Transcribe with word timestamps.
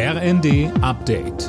RND 0.00 0.70
Update. 0.80 1.48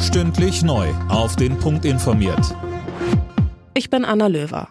Stündlich 0.00 0.62
neu. 0.62 0.88
Auf 1.10 1.36
den 1.36 1.58
Punkt 1.58 1.84
informiert. 1.84 2.56
Ich 3.74 3.90
bin 3.90 4.06
Anna 4.06 4.28
Löwer. 4.28 4.68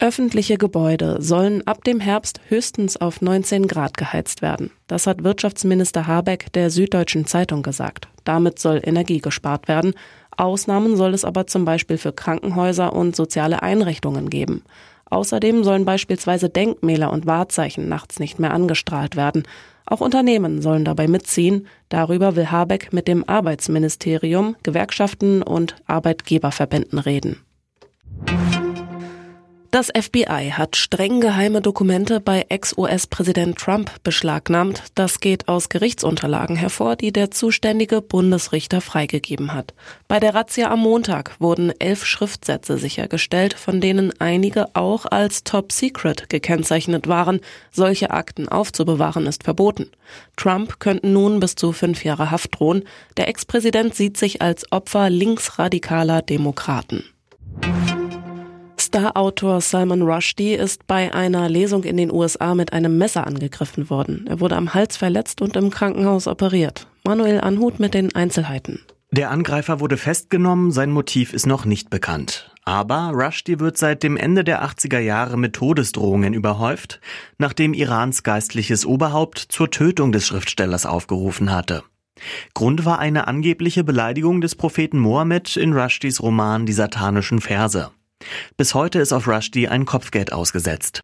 Öffentliche 0.00 0.58
Gebäude 0.58 1.22
sollen 1.22 1.64
ab 1.64 1.84
dem 1.84 2.00
Herbst 2.00 2.40
höchstens 2.48 2.96
auf 2.96 3.22
19 3.22 3.68
Grad 3.68 3.96
geheizt 3.96 4.42
werden. 4.42 4.72
Das 4.88 5.06
hat 5.06 5.22
Wirtschaftsminister 5.22 6.08
Habeck 6.08 6.52
der 6.54 6.68
Süddeutschen 6.70 7.24
Zeitung 7.24 7.62
gesagt. 7.62 8.08
Damit 8.24 8.58
soll 8.58 8.80
Energie 8.82 9.20
gespart 9.20 9.68
werden. 9.68 9.94
Ausnahmen 10.36 10.96
soll 10.96 11.14
es 11.14 11.24
aber 11.24 11.46
zum 11.46 11.64
Beispiel 11.64 11.98
für 11.98 12.12
Krankenhäuser 12.12 12.92
und 12.92 13.14
soziale 13.14 13.62
Einrichtungen 13.62 14.28
geben. 14.28 14.64
Außerdem 15.10 15.64
sollen 15.64 15.84
beispielsweise 15.84 16.48
Denkmäler 16.48 17.12
und 17.12 17.26
Wahrzeichen 17.26 17.88
nachts 17.88 18.20
nicht 18.20 18.38
mehr 18.38 18.54
angestrahlt 18.54 19.16
werden. 19.16 19.42
Auch 19.84 20.00
Unternehmen 20.00 20.62
sollen 20.62 20.84
dabei 20.84 21.08
mitziehen. 21.08 21.66
Darüber 21.88 22.36
will 22.36 22.50
Habeck 22.50 22.92
mit 22.92 23.08
dem 23.08 23.28
Arbeitsministerium, 23.28 24.54
Gewerkschaften 24.62 25.42
und 25.42 25.74
Arbeitgeberverbänden 25.86 27.00
reden. 27.00 27.44
Das 29.70 29.86
FBI 29.86 30.50
hat 30.52 30.74
streng 30.74 31.20
geheime 31.20 31.60
Dokumente 31.60 32.18
bei 32.18 32.44
Ex-US-Präsident 32.48 33.56
Trump 33.56 34.02
beschlagnahmt. 34.02 34.82
Das 34.96 35.20
geht 35.20 35.46
aus 35.46 35.68
Gerichtsunterlagen 35.68 36.56
hervor, 36.56 36.96
die 36.96 37.12
der 37.12 37.30
zuständige 37.30 38.02
Bundesrichter 38.02 38.80
freigegeben 38.80 39.54
hat. 39.54 39.72
Bei 40.08 40.18
der 40.18 40.34
Razzia 40.34 40.72
am 40.72 40.80
Montag 40.80 41.36
wurden 41.38 41.72
elf 41.78 42.04
Schriftsätze 42.04 42.78
sichergestellt, 42.78 43.54
von 43.54 43.80
denen 43.80 44.12
einige 44.20 44.74
auch 44.74 45.06
als 45.06 45.44
Top 45.44 45.70
Secret 45.70 46.28
gekennzeichnet 46.28 47.06
waren. 47.06 47.38
Solche 47.70 48.10
Akten 48.10 48.48
aufzubewahren 48.48 49.26
ist 49.26 49.44
verboten. 49.44 49.88
Trump 50.36 50.80
könnten 50.80 51.12
nun 51.12 51.38
bis 51.38 51.54
zu 51.54 51.70
fünf 51.70 52.02
Jahre 52.02 52.32
Haft 52.32 52.58
drohen. 52.58 52.82
Der 53.16 53.28
Ex-Präsident 53.28 53.94
sieht 53.94 54.16
sich 54.16 54.42
als 54.42 54.72
Opfer 54.72 55.10
linksradikaler 55.10 56.22
Demokraten. 56.22 57.04
Star-Autor 58.90 59.60
Salman 59.60 60.02
Rushdie 60.02 60.54
ist 60.54 60.88
bei 60.88 61.14
einer 61.14 61.48
Lesung 61.48 61.84
in 61.84 61.96
den 61.96 62.10
USA 62.10 62.56
mit 62.56 62.72
einem 62.72 62.98
Messer 62.98 63.24
angegriffen 63.24 63.88
worden. 63.88 64.26
Er 64.28 64.40
wurde 64.40 64.56
am 64.56 64.74
Hals 64.74 64.96
verletzt 64.96 65.40
und 65.40 65.54
im 65.54 65.70
Krankenhaus 65.70 66.26
operiert. 66.26 66.88
Manuel 67.04 67.40
Anhut 67.40 67.78
mit 67.78 67.94
den 67.94 68.12
Einzelheiten. 68.16 68.80
Der 69.12 69.30
Angreifer 69.30 69.78
wurde 69.78 69.96
festgenommen, 69.96 70.72
sein 70.72 70.90
Motiv 70.90 71.32
ist 71.32 71.46
noch 71.46 71.64
nicht 71.66 71.88
bekannt. 71.88 72.52
Aber 72.64 73.12
Rushdie 73.14 73.60
wird 73.60 73.78
seit 73.78 74.02
dem 74.02 74.16
Ende 74.16 74.42
der 74.42 74.64
80er 74.64 74.98
Jahre 74.98 75.38
mit 75.38 75.52
Todesdrohungen 75.52 76.34
überhäuft, 76.34 77.00
nachdem 77.38 77.74
Irans 77.74 78.24
geistliches 78.24 78.84
Oberhaupt 78.84 79.38
zur 79.38 79.70
Tötung 79.70 80.10
des 80.10 80.26
Schriftstellers 80.26 80.84
aufgerufen 80.84 81.52
hatte. 81.52 81.84
Grund 82.54 82.84
war 82.84 82.98
eine 82.98 83.28
angebliche 83.28 83.84
Beleidigung 83.84 84.40
des 84.40 84.56
Propheten 84.56 84.98
Mohammed 84.98 85.56
in 85.56 85.74
Rushdies 85.74 86.20
Roman 86.20 86.66
Die 86.66 86.72
satanischen 86.72 87.40
Verse. 87.40 87.92
Bis 88.56 88.74
heute 88.74 88.98
ist 88.98 89.12
auf 89.12 89.26
Rushdie 89.26 89.68
ein 89.68 89.86
Kopfgeld 89.86 90.32
ausgesetzt. 90.32 91.00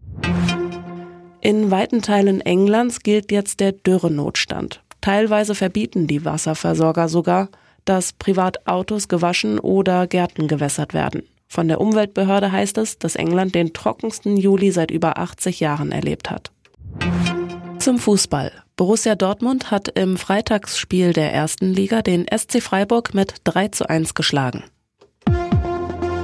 In 1.40 1.70
weiten 1.70 2.02
Teilen 2.02 2.40
Englands 2.40 3.00
gilt 3.00 3.30
jetzt 3.30 3.60
der 3.60 3.72
Dürrenotstand. 3.72 4.82
Teilweise 5.00 5.54
verbieten 5.54 6.06
die 6.06 6.24
Wasserversorger 6.24 7.08
sogar, 7.08 7.48
dass 7.84 8.12
Privatautos 8.12 9.08
gewaschen 9.08 9.58
oder 9.58 10.06
Gärten 10.06 10.48
gewässert 10.48 10.92
werden. 10.92 11.22
Von 11.48 11.68
der 11.68 11.80
Umweltbehörde 11.80 12.50
heißt 12.50 12.76
es, 12.78 12.98
dass 12.98 13.14
England 13.14 13.54
den 13.54 13.72
trockensten 13.72 14.36
Juli 14.36 14.72
seit 14.72 14.90
über 14.90 15.18
80 15.18 15.60
Jahren 15.60 15.92
erlebt 15.92 16.30
hat. 16.30 16.50
Zum 17.78 17.98
Fußball. 17.98 18.50
Borussia 18.74 19.14
Dortmund 19.14 19.70
hat 19.70 19.88
im 19.88 20.16
Freitagsspiel 20.16 21.12
der 21.12 21.32
ersten 21.32 21.72
Liga 21.72 22.02
den 22.02 22.26
SC 22.26 22.60
Freiburg 22.60 23.14
mit 23.14 23.36
3 23.44 23.68
zu 23.68 23.88
1 23.88 24.14
geschlagen. 24.14 24.64